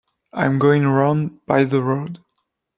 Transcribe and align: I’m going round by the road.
I’m 0.33 0.57
going 0.57 0.83
round 0.87 1.45
by 1.45 1.63
the 1.63 1.79
road. 1.83 2.17